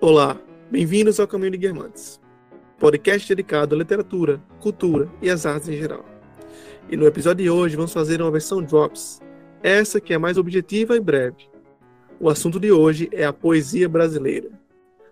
[0.00, 0.40] Olá,
[0.70, 2.20] bem-vindos ao Caminho de Guermantes,
[2.78, 6.04] podcast dedicado à literatura, cultura e às artes em geral.
[6.88, 9.20] E no episódio de hoje vamos fazer uma versão Drops,
[9.64, 11.48] essa que é mais objetiva e breve.
[12.20, 14.50] O assunto de hoje é a poesia brasileira.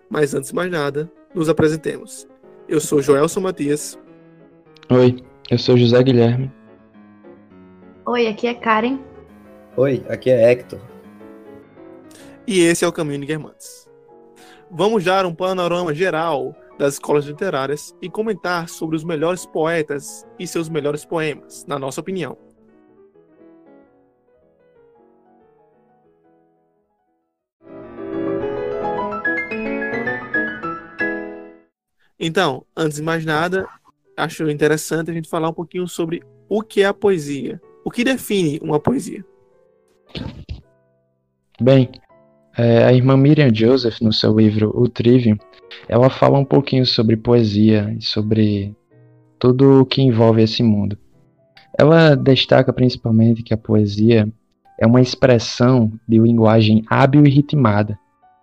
[0.08, 2.28] Mas antes de mais nada, nos apresentemos.
[2.68, 3.98] Eu sou Joelson Matias.
[4.88, 5.16] Oi,
[5.50, 6.50] eu sou José Guilherme.
[8.06, 8.98] Oi, aqui é Karen.
[9.76, 10.80] Oi, aqui é Hector.
[12.46, 13.88] E esse é o Caminho de Guermantes.
[14.70, 20.46] Vamos dar um panorama geral das escolas literárias e comentar sobre os melhores poetas e
[20.46, 22.36] seus melhores poemas, na nossa opinião.
[32.18, 33.68] Então, antes de mais nada,
[34.16, 37.60] acho interessante a gente falar um pouquinho sobre o que é a poesia.
[37.84, 39.24] O que define uma poesia?
[41.60, 41.90] Bem,
[42.56, 45.36] é, a irmã Miriam Joseph, no seu livro O Trivium,
[45.88, 48.74] ela fala um pouquinho sobre poesia e sobre
[49.38, 50.96] tudo o que envolve esse mundo.
[51.78, 54.28] Ela destaca principalmente que a poesia
[54.78, 57.98] é uma expressão de linguagem hábil e ritmada,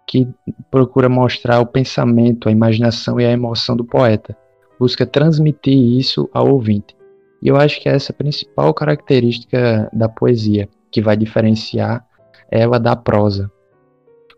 [0.08, 0.28] que
[0.70, 4.38] procura mostrar o pensamento, a imaginação e a emoção do poeta,
[4.82, 6.96] busca transmitir isso ao ouvinte.
[7.40, 12.04] E eu acho que essa é a principal característica da poesia, que vai diferenciar
[12.50, 13.52] ela da prosa.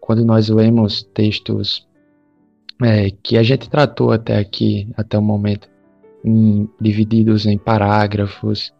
[0.02, 1.88] Quando nós lemos textos
[2.84, 5.70] é, que a gente tratou até aqui, até o momento,
[6.26, 8.74] em, divididos em parágrafos,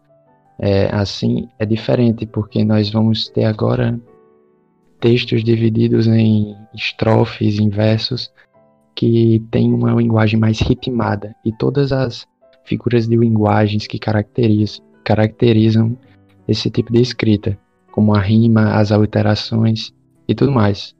[0.58, 3.98] é, assim é diferente, porque nós vamos ter agora
[5.00, 8.30] textos divididos em estrofes, em versos,
[8.94, 12.26] que tem uma linguagem mais ritmada e todas as
[12.64, 15.98] figuras de linguagens que caracterizam, caracterizam
[16.46, 17.58] esse tipo de escrita,
[17.90, 19.92] como a rima, as alterações
[20.28, 20.94] e tudo mais.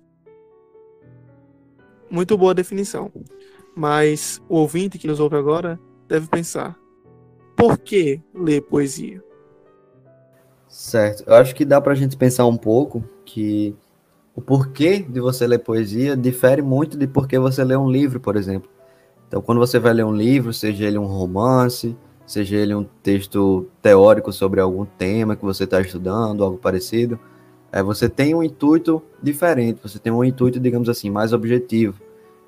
[2.11, 3.11] Muito boa definição.
[3.77, 6.77] Mas o ouvinte que nos ouve agora deve pensar:
[7.57, 9.23] por que ler poesia?
[10.69, 11.25] Certo.
[11.27, 13.75] Eu acho que dá para a gente pensar um pouco que
[14.35, 18.37] o porquê de você ler poesia difere muito de porquê você lê um livro, por
[18.37, 18.69] exemplo.
[19.29, 21.97] Então, quando você vai ler um livro, seja ele um romance,
[22.27, 27.19] seja ele um texto teórico sobre algum tema que você está estudando, algo parecido,
[27.71, 32.01] é, você tem um intuito diferente, você tem um intuito, digamos assim, mais objetivo.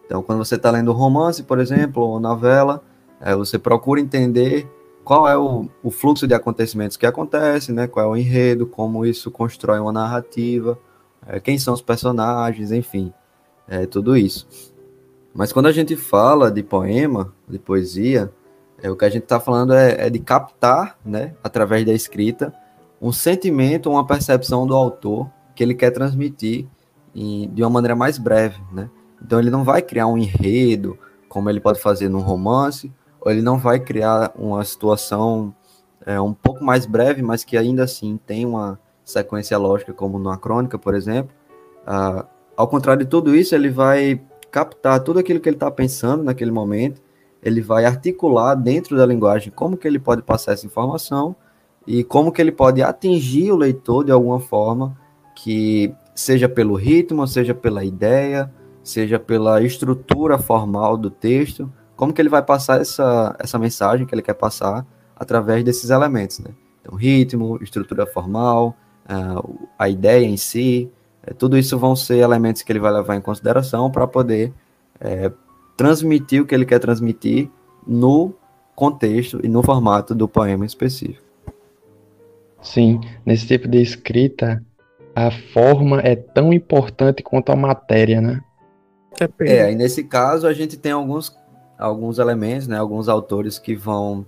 [0.05, 2.83] Então, quando você está lendo um romance, por exemplo, ou novela,
[3.21, 4.69] é, você procura entender
[5.03, 7.87] qual é o, o fluxo de acontecimentos que acontece, né?
[7.87, 10.79] qual é o enredo, como isso constrói uma narrativa,
[11.27, 13.13] é, quem são os personagens, enfim,
[13.69, 14.47] é, tudo isso.
[15.35, 18.33] Mas quando a gente fala de poema, de poesia,
[18.83, 22.55] é, o que a gente está falando é, é, de captar, né, através da escrita,
[23.01, 26.67] um sentimento, uma percepção do autor que ele quer transmitir
[27.15, 28.89] em, de uma maneira mais breve, né?
[29.23, 30.99] Então ele não vai criar um enredo,
[31.29, 35.55] como ele pode fazer num romance, ou ele não vai criar uma situação
[36.05, 40.37] é, um pouco mais breve, mas que ainda assim tem uma, sequência lógica, como numa
[40.37, 41.35] crônica, por exemplo.
[41.87, 46.25] Ah, ao contrário de tudo isso, ele vai captar tudo aquilo que ele está pensando
[46.25, 47.01] naquele momento,
[47.43, 51.37] ele vai articular dentro da linguagem como que ele pode passar essa informação
[51.87, 54.99] e como que ele pode atingir o leitor de alguma forma,
[55.37, 58.53] que seja pelo ritmo, seja pela ideia,
[58.83, 64.15] seja pela estrutura formal do texto, como que ele vai passar essa, essa mensagem que
[64.15, 64.85] ele quer passar
[65.15, 66.51] através desses elementos, né?
[66.81, 68.77] Então, ritmo, estrutura formal,
[69.09, 70.91] uh, a ideia em si,
[71.23, 74.53] é, tudo isso vão ser elementos que ele vai levar em consideração para poder
[75.01, 75.31] é,
[75.77, 77.51] transmitir o que ele quer transmitir
[77.87, 78.33] no
[78.75, 81.25] contexto e no formato do poema específico.
[82.61, 84.63] Sim, nesse tipo de escrita,
[85.15, 88.43] a forma é tão importante quanto a matéria, né?
[89.41, 91.35] É, e nesse caso a gente tem alguns,
[91.79, 94.27] alguns elementos, né, alguns autores que vão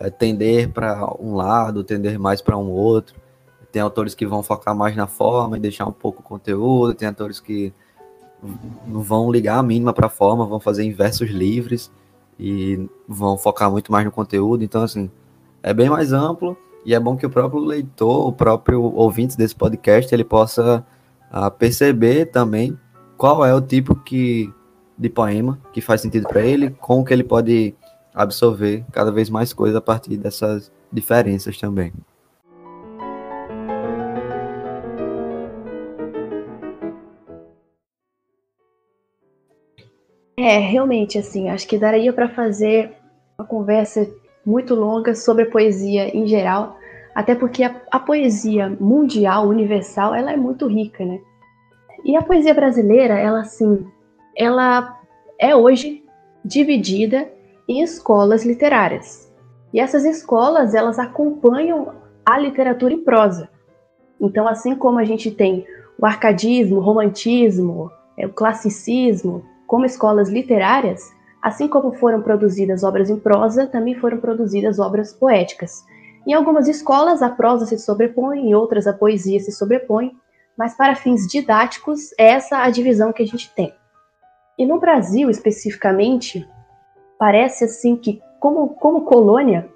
[0.00, 3.14] é, tender para um lado, tender mais para um outro.
[3.74, 7.08] Tem autores que vão focar mais na forma e deixar um pouco o conteúdo, tem
[7.08, 7.72] autores que
[8.86, 11.90] não vão ligar a mínima para a forma, vão fazer inversos livres
[12.38, 14.62] e vão focar muito mais no conteúdo.
[14.62, 15.10] Então, assim,
[15.60, 16.56] é bem mais amplo
[16.86, 20.86] e é bom que o próprio leitor, o próprio ouvinte desse podcast, ele possa
[21.32, 22.78] uh, perceber também
[23.16, 24.54] qual é o tipo que,
[24.96, 27.74] de poema que faz sentido para ele, como que ele pode
[28.14, 31.92] absorver cada vez mais coisas a partir dessas diferenças também.
[40.36, 42.92] É, realmente, assim, acho que daria para fazer
[43.38, 44.08] uma conversa
[44.44, 46.76] muito longa sobre a poesia em geral,
[47.14, 51.20] até porque a, a poesia mundial, universal, ela é muito rica, né?
[52.04, 53.86] E a poesia brasileira, ela assim,
[54.36, 55.00] ela
[55.38, 56.04] é hoje
[56.44, 57.28] dividida
[57.68, 59.32] em escolas literárias.
[59.72, 61.94] E essas escolas, elas acompanham
[62.26, 63.48] a literatura em prosa.
[64.20, 65.66] Então, assim como a gente tem
[65.98, 69.44] o arcadismo, o romantismo, é, o classicismo
[69.74, 71.12] como escolas literárias,
[71.42, 75.84] assim como foram produzidas obras em prosa, também foram produzidas obras poéticas.
[76.24, 80.12] Em algumas escolas, a prosa se sobrepõe, em outras, a poesia se sobrepõe,
[80.56, 83.74] mas para fins didáticos, é essa a divisão que a gente tem.
[84.56, 86.48] E no Brasil, especificamente,
[87.18, 89.68] parece assim que, como, como colônia,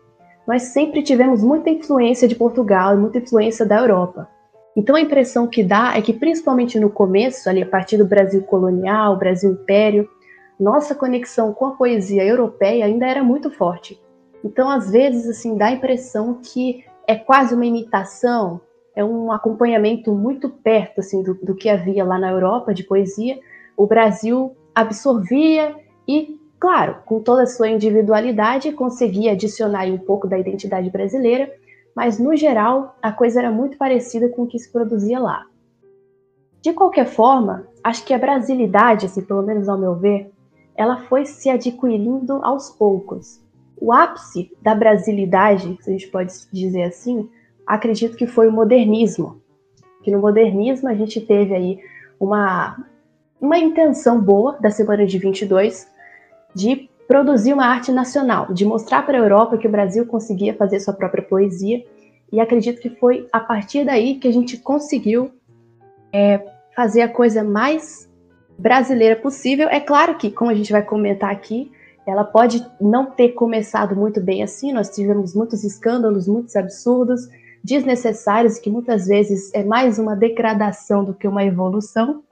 [0.46, 4.28] nós sempre tivemos muita influência de Portugal e muita influência da Europa.
[4.78, 8.44] Então a impressão que dá é que, principalmente no começo, ali a partir do Brasil
[8.44, 10.08] colonial, Brasil Império,
[10.58, 14.00] nossa conexão com a poesia europeia ainda era muito forte.
[14.44, 18.60] Então, às vezes, assim, dá a impressão que é quase uma imitação,
[18.94, 23.36] é um acompanhamento muito perto assim do, do que havia lá na Europa de poesia.
[23.76, 25.74] O Brasil absorvia
[26.06, 31.52] e, claro, com toda a sua individualidade, conseguia adicionar um pouco da identidade brasileira,
[31.98, 35.44] mas no geral a coisa era muito parecida com o que se produzia lá.
[36.62, 40.30] De qualquer forma, acho que a brasilidade, assim, pelo menos ao meu ver,
[40.76, 43.44] ela foi se adquirindo aos poucos.
[43.80, 47.28] O ápice da brasilidade, se a gente pode dizer assim,
[47.66, 49.42] acredito que foi o modernismo.
[50.04, 51.80] Que no modernismo a gente teve aí
[52.20, 52.76] uma,
[53.40, 55.88] uma intenção boa da semana de 22
[56.54, 60.78] de produzir uma arte nacional, de mostrar para a Europa que o Brasil conseguia fazer
[60.78, 61.82] sua própria poesia.
[62.30, 65.32] E acredito que foi a partir daí que a gente conseguiu
[66.12, 66.38] é,
[66.76, 68.06] fazer a coisa mais
[68.58, 69.68] brasileira possível.
[69.70, 71.72] É claro que, como a gente vai comentar aqui,
[72.06, 74.70] ela pode não ter começado muito bem assim.
[74.70, 77.26] Nós tivemos muitos escândalos, muitos absurdos,
[77.64, 82.22] desnecessários, que muitas vezes é mais uma degradação do que uma evolução.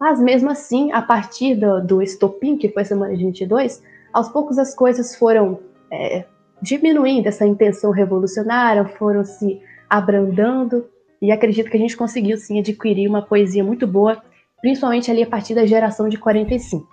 [0.00, 3.80] Mas mesmo assim, a partir do, do estopim, que foi semana de 22,
[4.14, 5.58] aos poucos as coisas foram
[5.90, 6.24] é,
[6.62, 10.88] diminuindo essa intenção revolucionária, foram se abrandando,
[11.20, 14.22] e acredito que a gente conseguiu sim adquirir uma poesia muito boa,
[14.60, 16.86] principalmente ali a partir da geração de 45.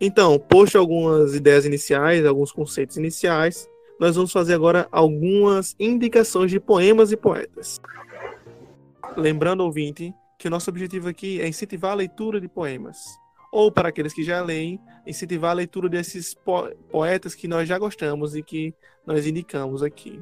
[0.00, 6.60] Então, posto algumas ideias iniciais, alguns conceitos iniciais, nós vamos fazer agora algumas indicações de
[6.60, 7.80] poemas e poetas.
[9.16, 12.98] Lembrando, ouvinte, que o nosso objetivo aqui é incentivar a leitura de poemas.
[13.52, 17.78] Ou, para aqueles que já leem, incentivar a leitura desses po poetas que nós já
[17.78, 18.74] gostamos e que
[19.06, 20.20] nós indicamos aqui.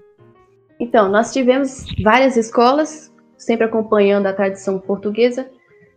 [0.78, 5.48] Então, nós tivemos várias escolas, sempre acompanhando a tradição portuguesa.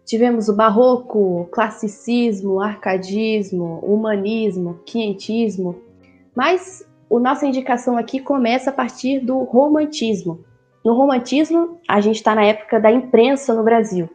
[0.06, 5.82] Tivemos o barroco, classicismo, arcadismo, humanismo, quinhentismo,
[6.36, 10.46] mas a nossa indicação aqui começa a partir do romantismo.
[10.86, 14.10] No romantismo, a gente está na época da imprensa no Brasil.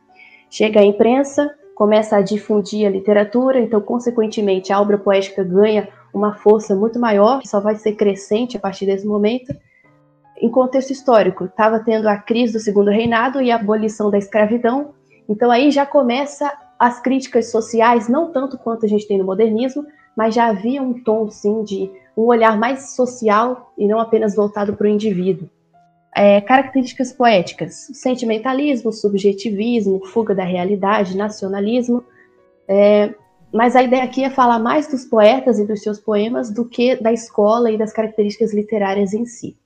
[0.49, 6.35] Chega a imprensa, começa a difundir a literatura, então, consequentemente, a obra poética ganha uma
[6.35, 9.55] força muito maior, que só vai ser crescente a partir desse momento.
[10.41, 14.93] Em contexto histórico, estava tendo a crise do Segundo Reinado e a abolição da escravidão,
[15.29, 19.87] então aí já começa as críticas sociais, não tanto quanto a gente tem no modernismo,
[20.17, 24.75] mas já havia um tom, sim, de um olhar mais social e não apenas voltado
[24.75, 25.49] para o indivíduo.
[26.14, 32.04] É, características poéticas: sentimentalismo, subjetivismo, fuga da realidade, nacionalismo.
[32.69, 33.14] É,
[33.52, 36.97] mas a ideia aqui é falar mais dos poetas e dos seus poemas do que
[36.97, 39.57] da escola e das características literárias em si.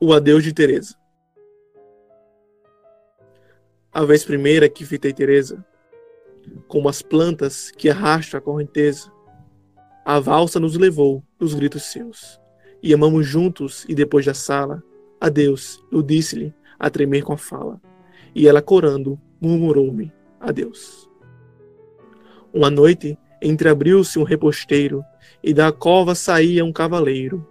[0.00, 0.94] O Adeus de Teresa.
[3.92, 5.64] A vez primeira que fitei Teresa,
[6.70, 9.10] como as plantas que arrastam a correnteza,
[10.04, 12.40] a valsa nos levou dos gritos seus,
[12.80, 14.80] e amamos juntos e depois da sala,
[15.20, 17.80] adeus, eu disse-lhe, a tremer com a fala,
[18.32, 21.10] e ela corando, murmurou-me, adeus.
[22.54, 25.04] Uma noite, entreabriu-se um reposteiro,
[25.42, 27.44] e da cova saía um cavaleiro,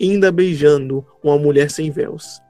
[0.00, 2.40] ainda beijando uma mulher sem véus.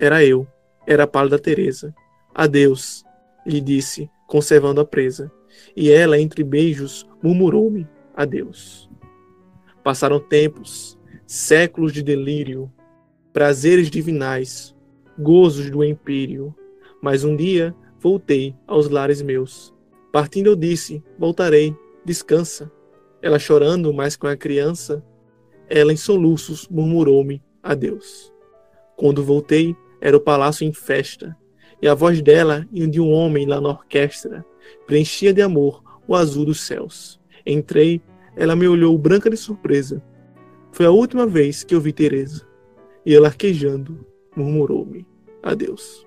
[0.00, 0.46] Era eu,
[0.86, 1.94] era a pálida Teresa,
[2.34, 3.04] Adeus,
[3.46, 5.30] lhe disse, conservando a presa,
[5.76, 8.88] e ela, entre beijos, murmurou-me adeus.
[9.84, 12.72] Passaram tempos, séculos de delírio,
[13.32, 14.74] prazeres divinais,
[15.18, 16.54] gozos do empírio,
[17.02, 19.74] mas um dia voltei aos lares meus.
[20.12, 22.70] Partindo eu disse, voltarei, descansa.
[23.20, 25.04] Ela chorando mais com a criança,
[25.68, 28.32] ela em soluços murmurou-me adeus.
[28.96, 31.36] Quando voltei, era o palácio em festa,
[31.82, 34.44] e a voz dela e de um homem lá na orquestra
[34.86, 37.20] preenchia de amor o azul dos céus.
[37.44, 38.00] Entrei,
[38.36, 40.02] ela me olhou branca de surpresa.
[40.72, 42.46] Foi a última vez que eu vi Teresa.
[43.04, 44.06] E ela arquejando
[44.36, 45.06] murmurou-me
[45.42, 46.06] adeus.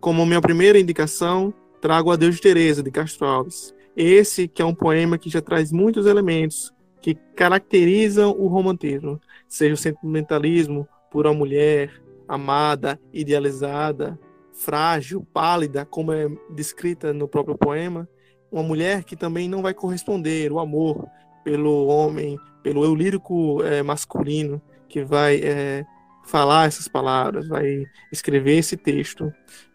[0.00, 3.74] Como minha primeira indicação, trago Adeus de Teresa de Castro Alves.
[3.96, 9.74] Esse que é um poema que já traz muitos elementos que caracterizam o romantismo, seja
[9.74, 11.92] o sentimentalismo por uma mulher
[12.26, 14.18] amada, idealizada,
[14.56, 18.08] frágil, pálida, como é descrita no próprio poema,
[18.50, 21.06] uma mulher que também não vai corresponder o amor
[21.44, 25.84] pelo homem, pelo eu lírico é, masculino, que vai é,
[26.24, 29.32] falar essas palavras, vai escrever esse texto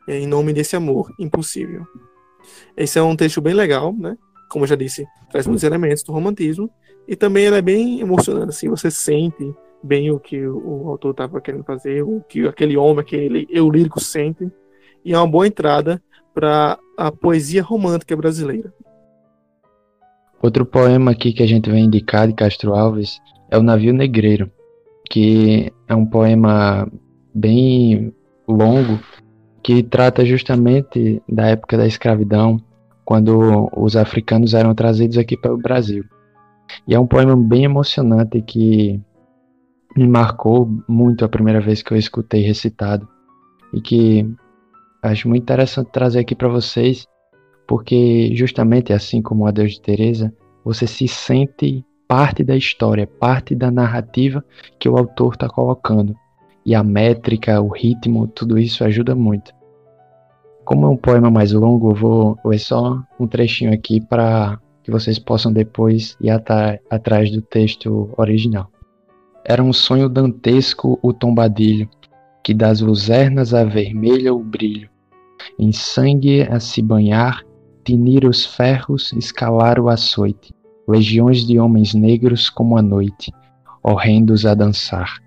[0.07, 1.85] é, em nome desse amor impossível.
[2.75, 4.17] Esse é um texto bem legal, né?
[4.49, 6.69] Como eu já disse, traz muitos elementos do romantismo
[7.07, 11.41] e também ele é bem emocionante, assim, você sente bem o que o autor estava
[11.41, 14.51] querendo fazer, o que aquele homem, aquele eu lírico sente,
[15.03, 16.01] e é uma boa entrada
[16.33, 18.73] para a poesia romântica brasileira.
[20.41, 24.49] Outro poema aqui que a gente vai indicar de Castro Alves é o Navio Negreiro,
[25.09, 26.87] que é um poema
[27.33, 28.13] bem
[28.47, 28.99] longo
[29.61, 32.59] que trata justamente da época da escravidão,
[33.05, 36.03] quando os africanos eram trazidos aqui para o Brasil.
[36.87, 38.99] E é um poema bem emocionante que
[39.95, 43.07] me marcou muito a primeira vez que eu escutei recitado
[43.73, 44.27] e que
[45.01, 47.07] acho muito interessante trazer aqui para vocês,
[47.67, 53.55] porque justamente assim como a Deus de Teresa, você se sente parte da história, parte
[53.55, 54.43] da narrativa
[54.77, 56.13] que o autor está colocando.
[56.65, 59.53] E a métrica, o ritmo, tudo isso ajuda muito.
[60.65, 64.91] Como é um poema mais longo, eu vou ler só um trechinho aqui para que
[64.91, 68.69] vocês possam depois ir atrás do texto original.
[69.43, 71.89] Era um sonho dantesco o tombadilho,
[72.43, 74.89] que das luzernas avermelha o brilho,
[75.57, 77.43] em sangue a se banhar,
[77.83, 80.53] tinir os ferros, escalar o açoite,
[80.87, 83.31] legiões de homens negros como a noite,
[83.83, 85.17] horrendos a dançar.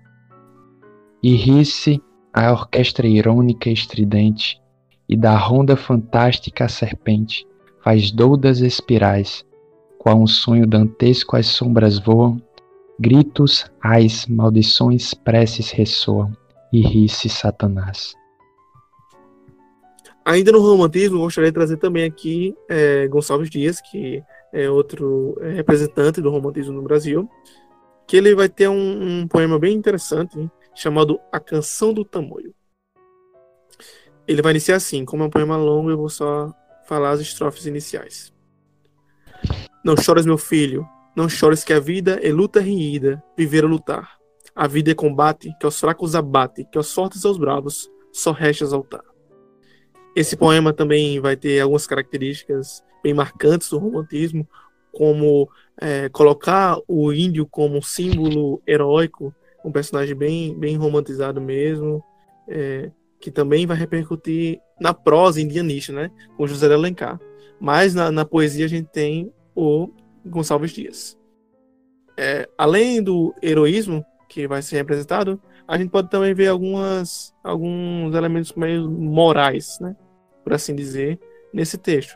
[1.21, 2.01] E ri-se
[2.33, 4.61] a orquestra irônica estridente,
[5.07, 7.45] e da ronda fantástica a serpente
[7.83, 9.45] faz doudas espirais,
[9.99, 12.41] qual um sonho dantesco as sombras voam,
[12.99, 16.31] gritos, ais, maldições, preces ressoam,
[16.71, 18.13] e ri-se Satanás.
[20.25, 25.51] Ainda no romantismo, gostaria de trazer também aqui é, Gonçalves Dias, que é outro é,
[25.51, 27.29] representante do romantismo no Brasil,
[28.07, 32.55] que ele vai ter um, um poema bem interessante hein, chamado A Canção do Tamoio.
[34.27, 36.51] Ele vai iniciar assim, como é um poema longo, eu vou só
[36.87, 38.33] falar as estrofes iniciais.
[39.83, 44.17] Não chores, meu filho, não chores que a vida é luta reída, viver é lutar.
[44.55, 48.63] A vida é combate, que aos fracos abate, que aos fortes aos bravos, só resta
[48.63, 49.03] exaltar.
[50.15, 54.47] Esse poema também vai ter algumas características bem marcantes do romantismo,
[54.91, 62.01] como é, colocar o índio como símbolo heróico, um personagem bem, bem romantizado mesmo,
[62.47, 67.19] é, que também vai repercutir na prosa indianista, né, com José de Alencar.
[67.59, 69.89] Mas na, na poesia a gente tem o
[70.25, 71.17] Gonçalves Dias.
[72.17, 78.13] É, além do heroísmo que vai ser representado, a gente pode também ver algumas, alguns
[78.15, 79.95] elementos meio morais, né?
[80.45, 81.19] Por assim dizer,
[81.51, 82.15] nesse texto.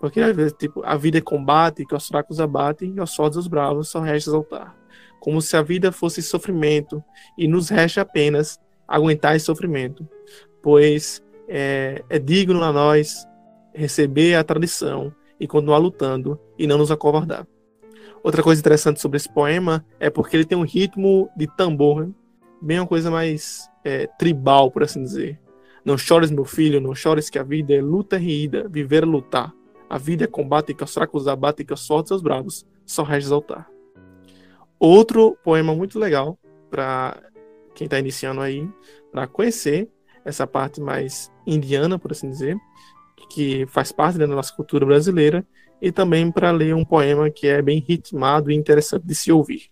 [0.00, 3.36] Porque às vezes, tipo, a vida é combate, que os fracos abatem, e aos fortes
[3.36, 4.74] os bravos só resta exaltar.
[5.20, 7.04] Como se a vida fosse sofrimento,
[7.36, 10.08] e nos resta apenas aguentar esse sofrimento.
[10.62, 13.26] Pois é, é digno a nós
[13.74, 17.46] receber a tradição e continuar lutando e não nos acovardar.
[18.22, 22.12] Outra coisa interessante sobre esse poema é porque ele tem um ritmo de tambor, né?
[22.60, 25.38] bem uma coisa mais é, tribal, por assim dizer.
[25.88, 29.54] Não chores, meu filho, não chores que a vida é luta reída, viver é lutar.
[29.88, 33.66] A vida é combate que os fracos abatem, que os fortes os bravos, só resta.
[34.78, 37.18] Outro poema muito legal para
[37.74, 38.68] quem está iniciando aí,
[39.10, 39.88] para conhecer
[40.26, 42.58] essa parte mais indiana, por assim dizer,
[43.30, 45.42] que faz parte da nossa cultura brasileira,
[45.80, 49.70] e também para ler um poema que é bem ritmado e interessante de se ouvir.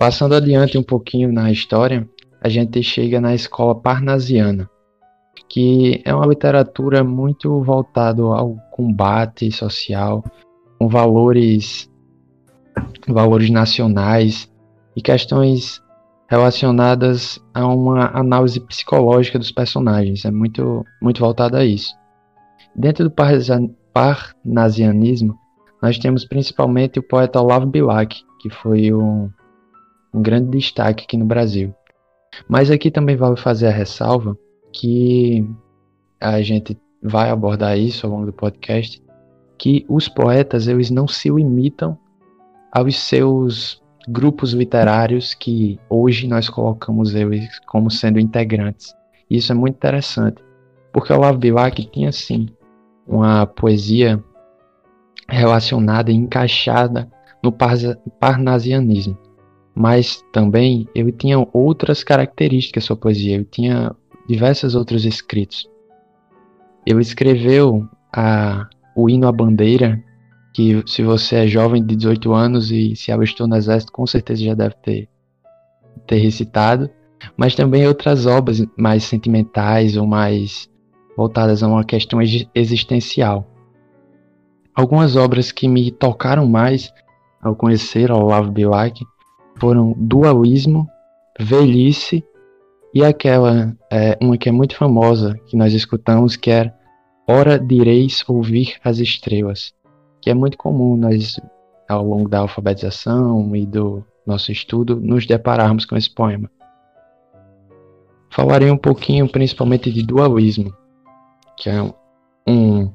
[0.00, 2.08] Passando adiante um pouquinho na história,
[2.40, 4.66] a gente chega na escola parnasiana,
[5.46, 10.24] que é uma literatura muito voltada ao combate social,
[10.78, 11.86] com valores,
[13.06, 14.50] valores nacionais
[14.96, 15.82] e questões
[16.30, 20.24] relacionadas a uma análise psicológica dos personagens.
[20.24, 21.94] É muito, muito voltada a isso.
[22.74, 23.14] Dentro do
[23.92, 25.38] parnasianismo,
[25.82, 29.28] nós temos principalmente o poeta Olavo Bilac, que foi um
[30.12, 31.74] um grande destaque aqui no Brasil.
[32.48, 34.36] Mas aqui também vale fazer a ressalva
[34.72, 35.48] que
[36.20, 39.02] a gente vai abordar isso ao longo do podcast,
[39.58, 41.98] que os poetas eles não se limitam
[42.72, 48.94] aos seus grupos literários que hoje nós colocamos eles como sendo integrantes.
[49.28, 50.42] Isso é muito interessante,
[50.92, 52.48] porque o Olavo Bilac tinha sim
[53.06, 54.22] uma poesia
[55.28, 57.10] relacionada e encaixada
[57.42, 57.52] no
[58.20, 59.16] parnasianismo,
[59.80, 63.96] mas também ele tinha outras características sua poesia, ele tinha
[64.28, 65.66] diversos outros escritos.
[66.84, 69.98] Ele escreveu a, o hino à bandeira,
[70.52, 74.44] que se você é jovem de 18 anos e se alistou no exército, com certeza
[74.44, 75.08] já deve ter,
[76.06, 76.90] ter recitado,
[77.34, 80.68] mas também outras obras mais sentimentais ou mais
[81.16, 82.20] voltadas a uma questão
[82.54, 83.50] existencial.
[84.74, 86.92] Algumas obras que me tocaram mais
[87.40, 89.02] ao conhecer Olavo Bilac
[89.60, 90.88] foram Dualismo,
[91.38, 92.24] Velhice
[92.94, 96.72] e aquela, é, uma que é muito famosa, que nós escutamos, que é
[97.32, 99.72] Ora direis ouvir as estrelas,
[100.20, 101.38] que é muito comum nós,
[101.88, 106.50] ao longo da alfabetização e do nosso estudo, nos depararmos com esse poema.
[108.32, 110.74] Falarei um pouquinho principalmente de dualismo,
[111.56, 111.80] que é
[112.48, 112.92] um,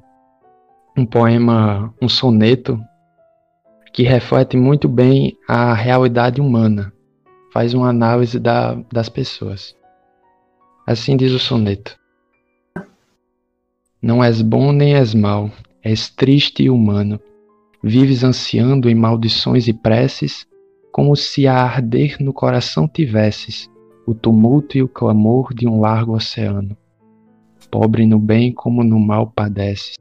[0.98, 2.78] um poema, um soneto
[3.96, 6.92] que reflete muito bem a realidade humana,
[7.54, 9.74] faz uma análise da, das pessoas.
[10.86, 11.98] Assim diz o soneto:
[14.02, 15.50] Não és bom nem és mau,
[15.82, 17.18] és triste e humano.
[17.82, 20.46] Vives ansiando em maldições e preces,
[20.92, 23.70] como se a arder no coração tivesses
[24.06, 26.76] o tumulto e o clamor de um largo oceano.
[27.72, 29.96] Pobre no bem como no mal padeces,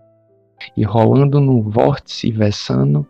[0.76, 3.06] e rolando num vórtice vessano,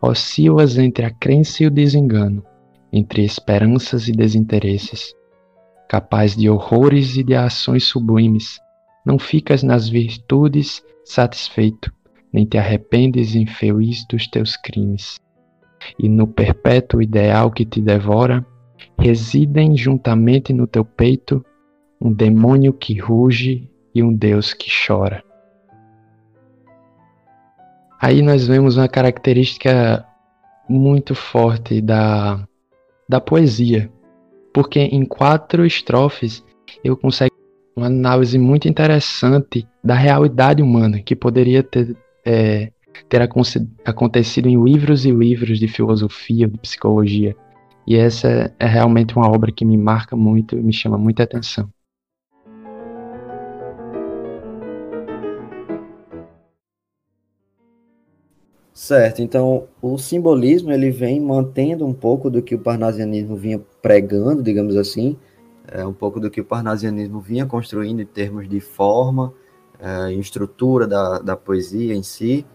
[0.00, 2.44] oscilas entre a crença e o desengano,
[2.92, 5.14] entre esperanças e desinteresses.
[5.88, 8.58] Capaz de horrores e de ações sublimes,
[9.04, 11.92] não ficas nas virtudes satisfeito,
[12.32, 15.16] nem te arrependes infeliz dos teus crimes.
[15.98, 18.46] E no perpétuo ideal que te devora,
[18.98, 21.44] residem juntamente no teu peito
[22.00, 25.22] um demônio que ruge e um Deus que chora.
[28.00, 30.06] Aí nós vemos uma característica
[30.66, 32.42] muito forte da,
[33.06, 33.90] da poesia,
[34.54, 36.42] porque em quatro estrofes
[36.82, 37.30] eu consigo
[37.76, 42.72] uma análise muito interessante da realidade humana que poderia ter, é,
[43.06, 43.20] ter
[43.84, 47.36] acontecido em livros e livros de filosofia, de psicologia.
[47.86, 51.68] E essa é realmente uma obra que me marca muito e me chama muita atenção.
[58.80, 64.42] Certo, então o simbolismo ele vem mantendo um pouco do que o parnasianismo vinha pregando,
[64.42, 65.18] digamos assim,
[65.68, 69.34] é, um pouco do que o parnasianismo vinha construindo em termos de forma,
[69.78, 72.46] é, estrutura da, da poesia em si,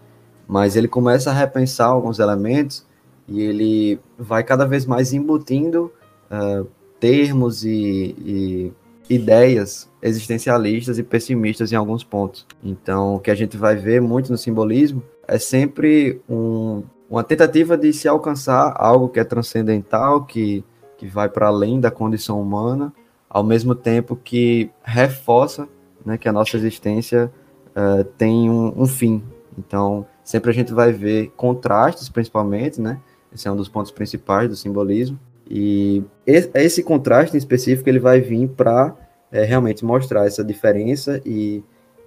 [0.48, 2.84] mas ele começa a repensar alguns elementos
[3.28, 5.92] e ele vai cada vez mais embutindo
[6.28, 6.64] é,
[6.98, 8.72] termos e, e
[9.08, 12.44] ideias existencialistas e pessimistas em alguns pontos.
[12.64, 17.76] Então, o que a gente vai ver muito no simbolismo é sempre um, uma tentativa
[17.76, 20.64] de se alcançar algo que é transcendental, que,
[20.96, 22.92] que vai para além da condição humana,
[23.28, 25.68] ao mesmo tempo que reforça
[26.04, 27.30] né, que a nossa existência
[27.70, 29.22] uh, tem um, um, fim.
[29.58, 33.00] Então, sempre a gente vai ver contrastes, principalmente, né?
[33.34, 35.18] Esse é um dos pontos principais do simbolismo.
[35.48, 38.94] E esse contraste em específico ele vai vir para
[39.30, 41.62] é, realmente mostrar essa diferença e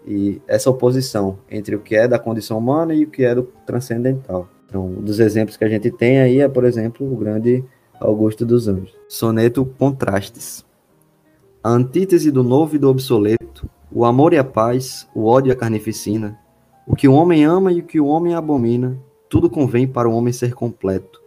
[0.06, 3.44] e essa oposição entre o que é da condição humana e o que é do
[3.66, 4.48] transcendental.
[4.66, 7.64] Então, um dos exemplos que a gente tem aí é, por exemplo, o grande
[8.00, 8.96] Augusto dos Anjos.
[9.08, 10.66] Soneto Contrastes.
[11.62, 15.54] A antítese do novo e do obsoleto, o amor e a paz, o ódio e
[15.54, 16.40] a carnificina,
[16.88, 20.14] o que o homem ama e o que o homem abomina, tudo convém para o
[20.14, 21.22] homem ser completo.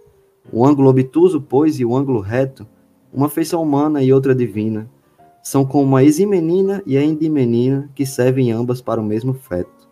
[0.50, 2.66] O ângulo obtuso, pois, e o ângulo reto,
[3.12, 4.88] uma feição humana e outra divina,
[5.42, 9.88] são como a eximenina e a endimenina, que servem ambas para o mesmo feto.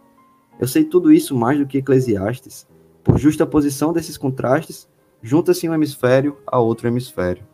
[0.60, 2.68] Eu sei tudo isso mais do que Eclesiastes.
[3.02, 4.88] Por justa posição desses contrastes,
[5.22, 7.44] junta-se um hemisfério a outro hemisfério.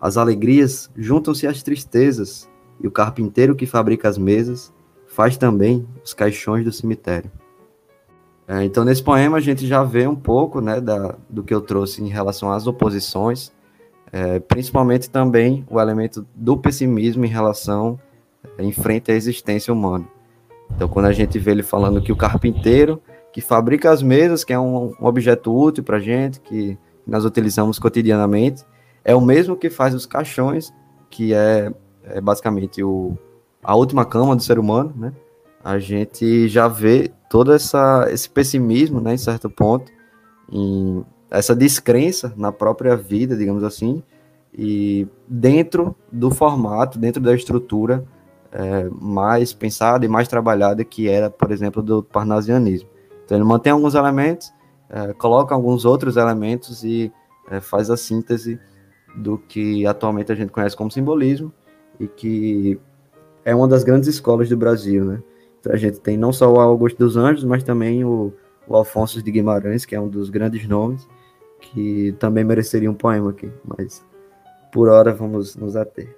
[0.00, 2.48] As alegrias juntam-se às tristezas,
[2.82, 4.72] e o carpinteiro que fabrica as mesas
[5.06, 7.30] faz também os caixões do cemitério.
[8.48, 11.60] É, então, nesse poema, a gente já vê um pouco né, da, do que eu
[11.60, 13.52] trouxe em relação às oposições
[14.12, 17.98] é, principalmente também o elemento do pessimismo em relação
[18.58, 20.06] é, em frente à existência humana.
[20.74, 23.00] Então, quando a gente vê ele falando que o carpinteiro
[23.32, 27.24] que fabrica as mesas, que é um, um objeto útil para a gente, que nós
[27.24, 28.64] utilizamos cotidianamente,
[29.04, 30.72] é o mesmo que faz os caixões
[31.08, 31.72] que é,
[32.04, 33.16] é basicamente o,
[33.62, 35.12] a última cama do ser humano, né?
[35.62, 39.92] A gente já vê todo essa, esse pessimismo, né, em certo ponto,
[40.50, 44.02] em essa descrença na própria vida, digamos assim,
[44.52, 48.04] e dentro do formato, dentro da estrutura
[48.52, 52.88] é, mais pensada e mais trabalhada que era, por exemplo, do parnasianismo.
[53.24, 54.52] Então ele mantém alguns elementos,
[54.88, 57.12] é, coloca alguns outros elementos e
[57.48, 58.58] é, faz a síntese
[59.14, 61.52] do que atualmente a gente conhece como simbolismo
[61.98, 62.80] e que
[63.44, 65.22] é uma das grandes escolas do Brasil, né?
[65.60, 68.32] Então a gente tem não só o Augusto dos Anjos, mas também o,
[68.66, 71.06] o Alfonso de Guimarães, que é um dos grandes nomes,
[71.60, 74.04] que também mereceria um poema aqui, mas
[74.72, 76.14] por hora vamos nos ater.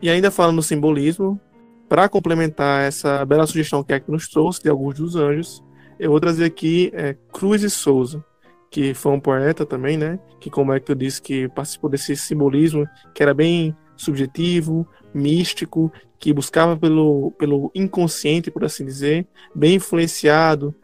[0.00, 1.40] E ainda falando no simbolismo,
[1.88, 5.64] para complementar essa bela sugestão que Hector nos trouxe de Augusto dos Anjos,
[5.98, 8.24] eu vou trazer aqui é, Cruz e Souza,
[8.70, 10.18] que foi um poeta também, né?
[10.38, 16.76] Que, como Hector disse, que participou desse simbolismo, que era bem subjetivo, místico, que buscava
[16.76, 20.74] pelo, pelo inconsciente, por assim dizer, bem influenciado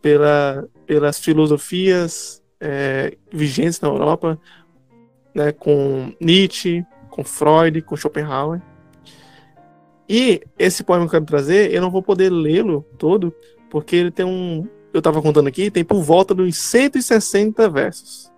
[0.00, 4.40] pela, pelas filosofias é, vigentes na Europa,
[5.34, 8.62] né, com Nietzsche, com Freud, com Schopenhauer.
[10.08, 13.34] E esse poema que eu quero trazer, eu não vou poder lê-lo todo,
[13.70, 14.66] porque ele tem um.
[14.92, 18.32] Eu estava contando aqui, tem por volta dos 160 versos.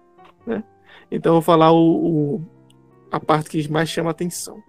[0.44, 0.64] Né?
[1.10, 2.44] Então eu vou falar o, o,
[3.10, 4.60] a parte que mais chama a atenção.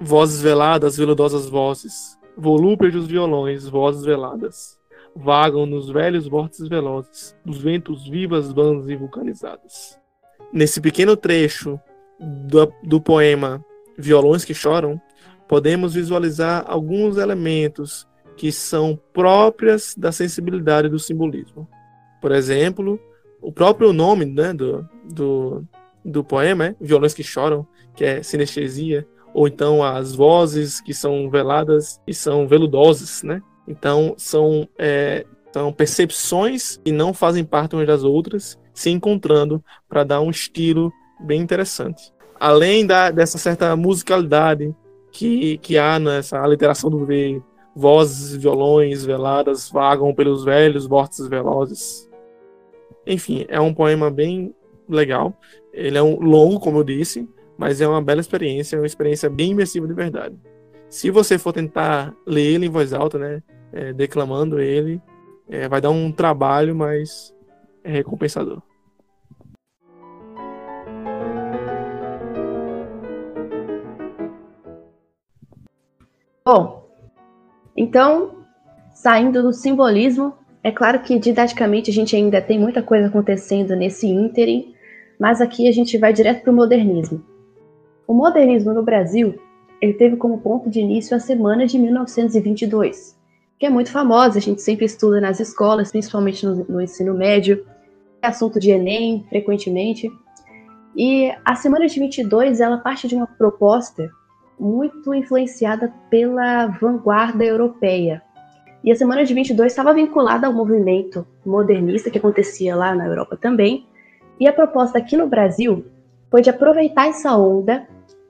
[0.00, 4.79] Vozes veladas, veludosas vozes, volúpia dos violões, vozes veladas,
[5.14, 9.98] vagam nos velhos vórtices velozes, dos ventos vivas, vãs e vulcanizadas.
[10.52, 11.78] Nesse pequeno trecho
[12.18, 13.64] do, do poema
[13.96, 15.00] Violões que Choram,
[15.48, 21.68] podemos visualizar alguns elementos que são próprias da sensibilidade do simbolismo.
[22.20, 22.98] Por exemplo,
[23.42, 25.64] o próprio nome né, do, do,
[26.04, 31.30] do poema é Violões que Choram, que é sinestesia, ou então as vozes que são
[31.30, 33.42] veladas e são veludosas, né?
[33.70, 40.02] Então são, é, são percepções que não fazem parte umas das outras se encontrando para
[40.02, 42.12] dar um estilo bem interessante.
[42.38, 44.74] Além da, dessa certa musicalidade
[45.12, 47.40] que, que há nessa aliteração do V,
[47.76, 52.10] vozes, violões veladas vagam pelos velhos vórtices velozes.
[53.06, 54.52] Enfim, é um poema bem
[54.88, 55.38] legal.
[55.72, 59.30] Ele é um longo, como eu disse, mas é uma bela experiência, é uma experiência
[59.30, 60.34] bem imersiva de verdade.
[60.88, 65.00] Se você for tentar ler ele em voz alta, né, é, declamando ele,
[65.48, 67.34] é, vai dar um trabalho, mas
[67.82, 68.62] é recompensador.
[76.44, 76.88] Bom,
[77.76, 78.44] então,
[78.92, 84.06] saindo do simbolismo, é claro que didaticamente a gente ainda tem muita coisa acontecendo nesse
[84.06, 84.74] ínterim,
[85.18, 87.24] mas aqui a gente vai direto para o modernismo.
[88.06, 89.38] O modernismo no Brasil
[89.80, 93.16] ele teve como ponto de início a Semana de 1922,
[93.60, 97.66] que é muito famosa, a gente sempre estuda nas escolas, principalmente no, no ensino médio,
[98.22, 100.10] é assunto de Enem, frequentemente.
[100.96, 104.10] E a Semana de 22 ela parte de uma proposta
[104.58, 108.22] muito influenciada pela vanguarda europeia.
[108.82, 113.36] E a Semana de 22 estava vinculada ao movimento modernista que acontecia lá na Europa
[113.36, 113.86] também.
[114.38, 115.84] E a proposta aqui no Brasil
[116.30, 117.86] foi de aproveitar essa onda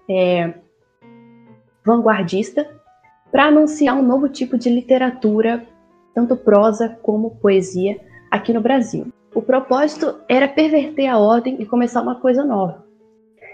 [0.08, 0.54] é,
[1.86, 2.79] vanguardista
[3.30, 5.66] para anunciar um novo tipo de literatura,
[6.14, 7.98] tanto prosa como poesia,
[8.30, 9.06] aqui no Brasil.
[9.34, 12.84] O propósito era perverter a ordem e começar uma coisa nova.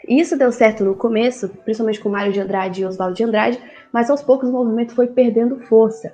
[0.09, 3.61] Isso deu certo no começo, principalmente com Mário de Andrade e Oswaldo de Andrade,
[3.93, 6.13] mas aos poucos o movimento foi perdendo força.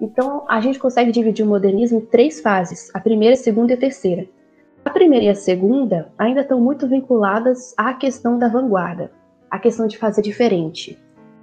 [0.00, 3.74] Então a gente consegue dividir o modernismo em três fases: a primeira, a segunda e
[3.74, 4.26] a terceira.
[4.84, 9.10] A primeira e a segunda ainda estão muito vinculadas à questão da vanguarda,
[9.50, 10.98] à questão de fazer diferente.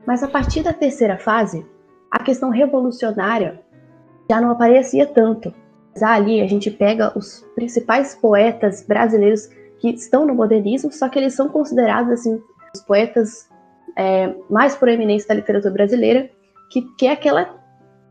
[0.06, 1.66] Mas a partir da terceira fase,
[2.12, 3.60] a questão revolucionária
[4.30, 5.54] já não aparecia tanto.
[6.02, 11.34] Ali a gente pega os principais poetas brasileiros que estão no modernismo, só que eles
[11.34, 12.42] são considerados assim
[12.74, 13.50] os poetas
[13.98, 16.30] é, mais proeminentes da literatura brasileira,
[16.70, 17.64] que, que é aquela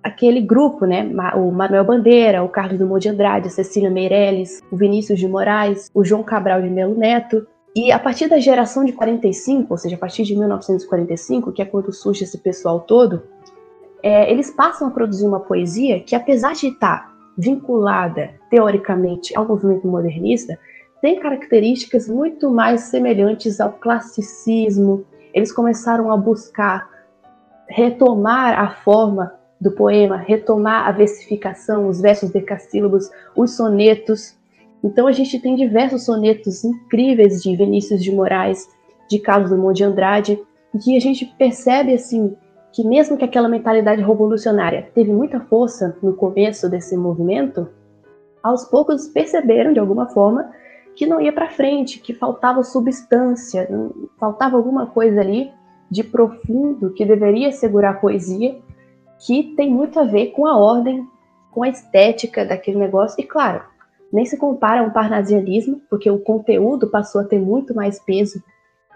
[0.03, 1.11] aquele grupo, né?
[1.35, 5.91] O Manuel Bandeira, o Carlos Dumont de Andrade, a Cecília Meirelles, o Vinícius de Moraes,
[5.95, 7.47] o João Cabral de Melo Neto.
[7.75, 11.65] E a partir da geração de 45, ou seja, a partir de 1945, que é
[11.65, 13.23] quando surge esse pessoal todo,
[14.03, 19.89] é, eles passam a produzir uma poesia que, apesar de estar vinculada teoricamente ao movimento
[19.89, 20.59] modernista,
[21.03, 25.05] tem características muito mais semelhantes ao classicismo.
[25.33, 26.89] Eles começaram a buscar
[27.69, 34.37] retomar a forma do poema, retomar a versificação, os versos decassílabos, os sonetos.
[34.85, 38.69] Então a gente tem diversos sonetos incríveis de Vinícius de Moraes,
[39.09, 40.43] de Carlos Drummond de Andrade,
[40.75, 42.37] em que a gente percebe assim
[42.71, 47.69] que mesmo que aquela mentalidade revolucionária teve muita força no começo desse movimento,
[48.43, 50.51] aos poucos perceberam de alguma forma
[50.95, 53.69] que não ia para frente, que faltava substância,
[54.19, 55.51] faltava alguma coisa ali
[55.91, 58.59] de profundo que deveria segurar a poesia,
[59.25, 61.07] que tem muito a ver com a ordem,
[61.53, 63.21] com a estética daquele negócio.
[63.21, 63.63] E claro,
[64.15, 68.41] nem se compara a um parnasianismo, porque o conteúdo passou a ter muito mais peso,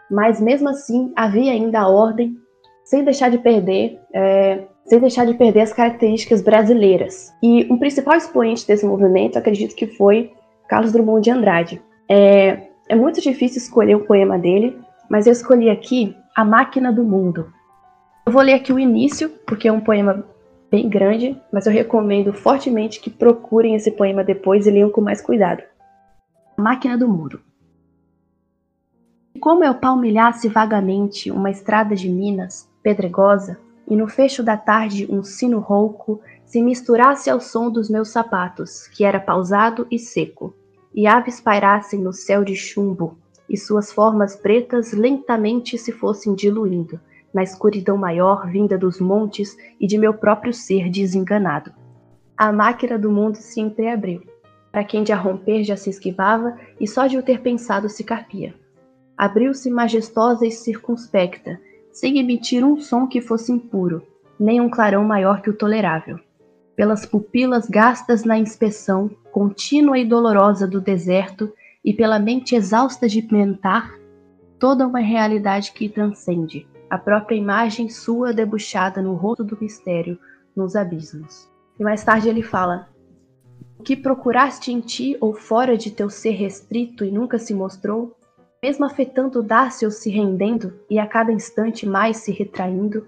[0.09, 2.37] mas mesmo assim havia ainda a ordem
[2.85, 7.35] sem deixar de perder, é, sem deixar de perder as características brasileiras.
[7.43, 10.33] E um principal expoente desse movimento, acredito que foi
[10.69, 11.83] Carlos Drummond de Andrade.
[12.09, 14.79] É, é muito difícil escolher um poema dele,
[15.11, 17.53] mas eu escolhi aqui A Máquina do Mundo.
[18.25, 20.25] Eu vou ler aqui o início, porque é um poema
[20.71, 25.21] bem grande, mas eu recomendo fortemente que procurem esse poema depois e leiam com mais
[25.21, 25.63] cuidado.
[26.57, 27.41] Máquina do Mundo.
[29.41, 35.23] Como eu palmilhasse vagamente uma estrada de Minas, pedregosa, e no fecho da tarde um
[35.23, 40.55] sino rouco se misturasse ao som dos meus sapatos, que era pausado e seco,
[40.95, 43.17] e aves pairassem no céu de chumbo,
[43.49, 47.01] e suas formas pretas lentamente se fossem diluindo,
[47.33, 51.73] na escuridão maior vinda dos montes e de meu próprio ser desenganado.
[52.37, 54.23] A máquina do mundo se entreabriu.
[54.71, 58.05] Para quem de a romper já se esquivava, e só de o ter pensado se
[58.05, 58.55] carpia.
[59.17, 61.61] Abriu-se majestosa e circunspecta,
[61.91, 64.03] sem emitir um som que fosse impuro,
[64.39, 66.21] nem um clarão maior que o tolerável.
[66.77, 71.53] Pelas pupilas gastas na inspeção contínua e dolorosa do deserto
[71.85, 73.93] e pela mente exausta de mentar,
[74.61, 80.19] toda uma realidade que transcende, a própria imagem sua debuxada no rosto do mistério,
[80.55, 81.49] nos abismos.
[81.79, 82.89] E mais tarde ele fala:
[83.79, 88.17] O que procuraste em ti ou fora de teu ser restrito e nunca se mostrou,
[88.63, 93.07] mesmo afetando dar-se ou se rendendo, e a cada instante mais se retraindo,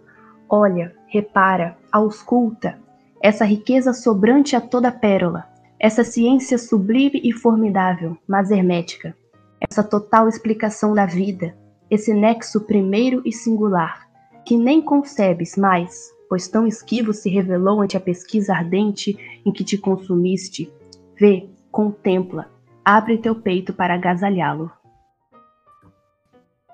[0.48, 2.78] olha, repara, ausculta,
[3.20, 5.46] essa riqueza sobrante a toda pérola,
[5.78, 9.16] essa ciência sublime e formidável, mas hermética,
[9.60, 11.54] essa total explicação da vida,
[11.90, 14.08] esse nexo primeiro e singular,
[14.44, 19.64] que nem concebes mais, pois tão esquivo se revelou ante a pesquisa ardente em que
[19.64, 20.72] te consumiste.
[21.18, 22.50] Vê, contempla,
[22.84, 24.70] abre teu peito para agasalhá-lo.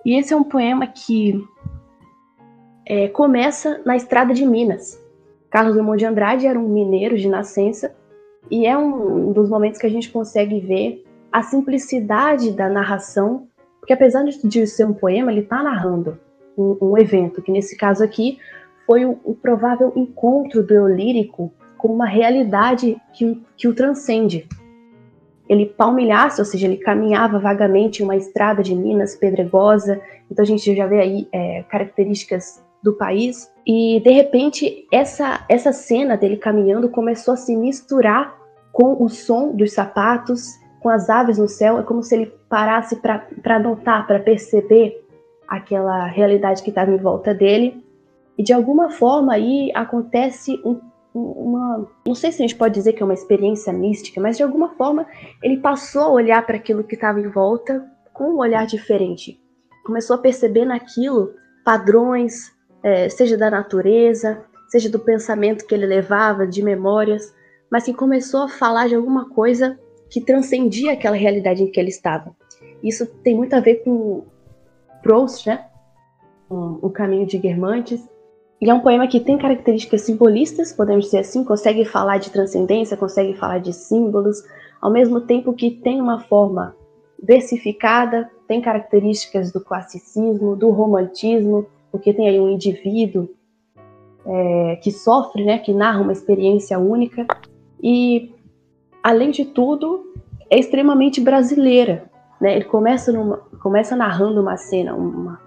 [0.05, 1.42] E esse é um poema que
[2.85, 5.02] é, começa na estrada de Minas.
[5.50, 7.94] Carlos Drummond de Andrade era um mineiro de nascença
[8.50, 13.48] e é um dos momentos que a gente consegue ver a simplicidade da narração,
[13.87, 16.18] porque apesar de ser um poema, ele está narrando
[16.59, 18.37] um, um, evento, que nesse caso aqui
[18.85, 24.49] foi o, o provável encontro do eu lírico com uma realidade que, que o transcende
[25.49, 30.01] ele palmilhasse, ou seja, ele caminhava vagamente em uma estrada de Minas pedregosa.
[30.29, 33.49] Então a gente já vê aí é, características do país.
[33.64, 38.37] E de repente essa essa cena dele caminhando começou a se misturar
[38.72, 41.78] com o som dos sapatos, com as aves no céu.
[41.78, 45.04] É como se ele parasse para notar, para perceber
[45.48, 47.84] aquela realidade que estava em volta dele.
[48.36, 50.80] E de alguma forma aí acontece um
[51.18, 54.42] uma, não sei se a gente pode dizer que é uma experiência mística, mas de
[54.42, 55.06] alguma forma
[55.42, 59.40] ele passou a olhar para aquilo que estava em volta com um olhar diferente.
[59.84, 61.32] Começou a perceber naquilo
[61.64, 67.34] padrões, é, seja da natureza, seja do pensamento que ele levava, de memórias,
[67.70, 69.78] mas que começou a falar de alguma coisa
[70.10, 72.34] que transcendia aquela realidade em que ele estava.
[72.82, 74.24] Isso tem muito a ver com
[75.02, 75.66] Proust, né?
[76.48, 78.08] O Caminho de Guermantes,
[78.60, 82.96] e é um poema que tem características simbolistas, podemos dizer assim, consegue falar de transcendência,
[82.96, 84.42] consegue falar de símbolos,
[84.80, 86.74] ao mesmo tempo que tem uma forma
[87.22, 93.28] versificada, tem características do classicismo, do romantismo, porque tem aí um indivíduo
[94.24, 97.26] é, que sofre, né, que narra uma experiência única,
[97.82, 98.32] e,
[99.06, 100.12] além de tudo,
[100.50, 102.10] é extremamente brasileira.
[102.40, 102.56] Né?
[102.56, 105.40] Ele começa, numa, começa narrando uma cena, uma,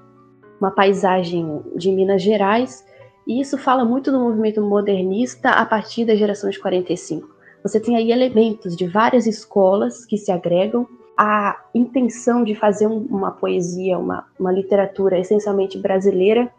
[0.61, 2.85] uma paisagem de Minas Gerais,
[3.27, 7.27] e isso fala muito do movimento modernista a partir da geração de 45.
[7.61, 13.05] Você tem aí elementos de várias escolas que se agregam, a intenção de fazer um,
[13.09, 16.49] uma poesia, uma, uma literatura essencialmente brasileira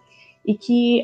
[0.46, 1.00] e que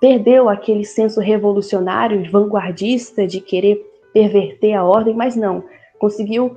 [0.00, 5.64] perdeu aquele senso revolucionário, vanguardista, de querer perverter a ordem, mas não,
[5.98, 6.56] conseguiu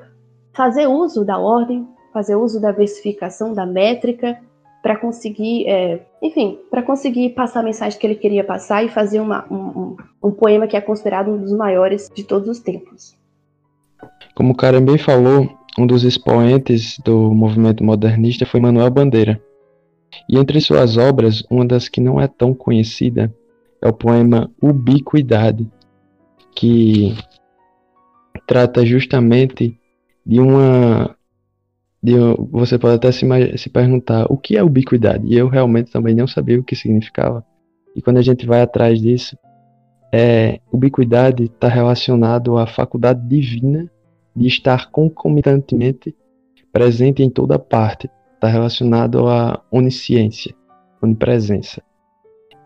[0.54, 4.40] fazer uso da ordem, fazer uso da versificação, da métrica,
[4.82, 9.20] para conseguir, é, enfim, para conseguir passar a mensagem que ele queria passar e fazer
[9.20, 13.18] uma, um, um, poema que é considerado um dos maiores de todos os tempos.
[14.36, 19.42] Como o bem falou, um dos expoentes do movimento modernista foi Manuel Bandeira.
[20.30, 23.34] E entre suas obras, uma das que não é tão conhecida
[23.82, 25.68] é o poema Ubiquidade,
[26.56, 27.16] que
[28.46, 29.80] trata justamente
[30.26, 31.16] de uma.
[32.02, 32.14] De,
[32.52, 33.26] você pode até se,
[33.58, 37.44] se perguntar o que é ubiquidade, e eu realmente também não sabia o que significava.
[37.96, 39.38] E quando a gente vai atrás disso,
[40.12, 43.90] é, ubiquidade está relacionado à faculdade divina
[44.36, 46.16] de estar concomitantemente
[46.72, 48.10] presente em toda parte.
[48.34, 50.54] Está relacionado à onisciência,
[51.02, 51.82] onipresença.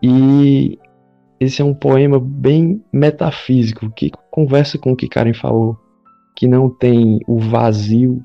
[0.02, 0.78] E
[1.40, 5.74] esse é um poema bem metafísico, que conversa com o que Karen falou,
[6.36, 8.22] que não tem o vazio,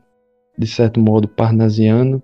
[0.58, 2.22] de certo modo, parnasiano,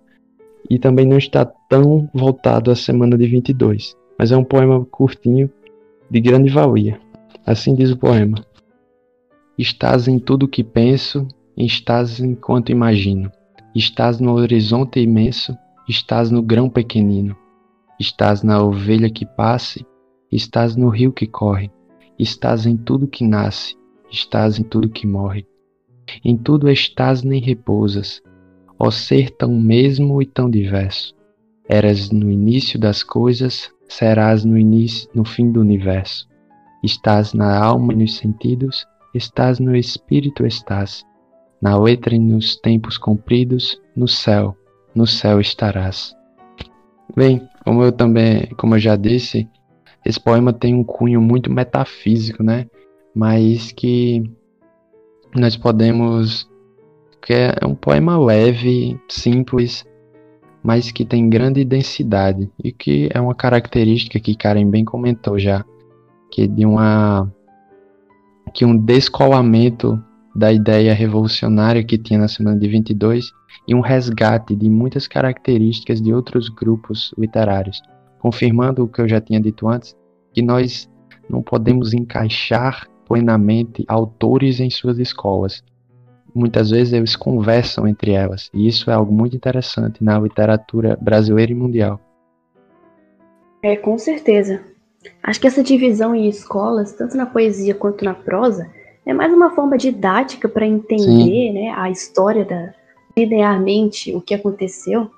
[0.69, 3.95] e também não está tão voltado à semana de 22.
[4.19, 5.49] Mas é um poema curtinho,
[6.09, 6.99] de grande valia.
[7.45, 8.45] Assim diz o poema:
[9.57, 11.25] Estás em tudo que penso,
[11.55, 13.31] estás enquanto imagino.
[13.73, 17.35] Estás no horizonte imenso, estás no grão pequenino.
[17.97, 19.85] Estás na ovelha que passe,
[20.31, 21.71] estás no rio que corre.
[22.17, 23.75] Estás em tudo que nasce,
[24.11, 25.45] estás em tudo que morre.
[26.23, 28.21] Em tudo estás nem repousas,
[28.77, 31.15] ó ser tão mesmo e tão diverso.
[31.67, 36.27] Eras no início das coisas, serás no início, no fim do universo.
[36.83, 41.05] Estás na alma e nos sentidos, estás no espírito, estás.
[41.61, 44.57] Na letra e nos tempos compridos, no céu,
[44.95, 46.15] no céu estarás.
[47.15, 49.47] Bem, como eu também, como eu já disse,
[50.05, 52.67] esse poema tem um cunho muito metafísico, né?
[53.13, 54.23] Mas que
[55.35, 56.49] nós podemos
[57.21, 59.85] que é um poema leve, simples,
[60.63, 65.63] mas que tem grande densidade e que é uma característica que Karen bem comentou já,
[66.31, 67.31] que de uma
[68.53, 70.03] que um descolamento
[70.35, 73.31] da ideia revolucionária que tinha na semana de 22
[73.67, 77.81] e um resgate de muitas características de outros grupos literários,
[78.21, 79.97] confirmando o que eu já tinha dito antes,
[80.31, 80.87] que nós
[81.27, 85.63] não podemos encaixar plenamente autores em suas escolas,
[86.33, 91.51] muitas vezes eles conversam entre elas, e isso é algo muito interessante na literatura brasileira
[91.51, 91.99] e mundial.
[93.63, 94.61] É, com certeza.
[95.23, 98.69] Acho que essa divisão em escolas, tanto na poesia quanto na prosa,
[99.03, 102.73] é mais uma forma didática para entender né, a história da
[103.17, 105.09] linearmente o que aconteceu.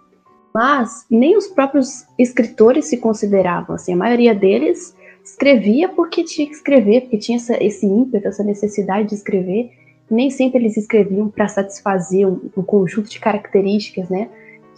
[0.53, 3.93] Mas nem os próprios escritores se consideravam assim.
[3.93, 9.09] A maioria deles escrevia porque tinha que escrever, porque tinha essa, esse ímpeto, essa necessidade
[9.09, 9.71] de escrever
[10.09, 14.29] nem sempre eles escreviam para satisfazer um, um, conjunto de características, né,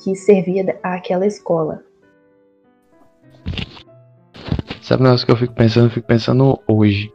[0.04, 1.84] que servia àquela escola.
[4.82, 5.88] Sabe um negócio que eu fico pensando?
[5.88, 7.12] Eu fico pensando hoje.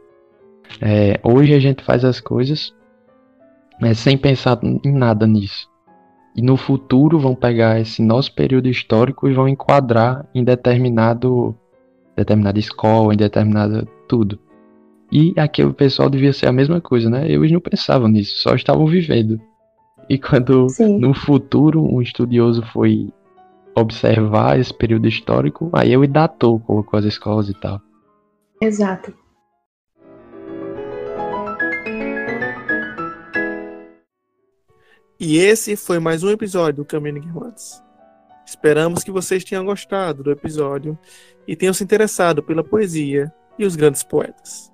[0.81, 2.73] É, hoje a gente faz as coisas
[3.79, 5.70] né, sem pensar em nada nisso.
[6.35, 11.55] E no futuro vão pegar esse nosso período histórico e vão enquadrar em determinado
[12.15, 14.39] determinada escola, em determinada tudo.
[15.11, 17.29] E aquele pessoal devia ser a mesma coisa, né?
[17.29, 19.39] Eles não pensavam nisso, só estavam vivendo.
[20.09, 20.99] E quando Sim.
[20.99, 23.09] no futuro um estudioso foi
[23.75, 27.81] observar esse período histórico, aí ele datou, colocou as escolas e tal.
[28.61, 29.13] Exato.
[35.23, 37.79] E esse foi mais um episódio do Caminho de Guimarães.
[38.43, 40.97] Esperamos que vocês tenham gostado do episódio
[41.47, 44.73] e tenham se interessado pela poesia e os grandes poetas.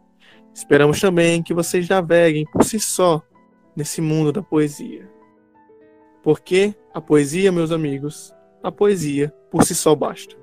[0.53, 3.21] Esperamos também que vocês naveguem por si só
[3.75, 5.11] nesse mundo da poesia.
[6.23, 8.33] Porque a poesia, meus amigos,
[8.63, 10.37] a poesia por si só basta.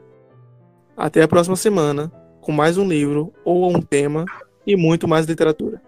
[0.94, 2.12] Até a próxima semana
[2.42, 4.26] com mais um livro ou um tema
[4.66, 5.80] e muito mais literatura.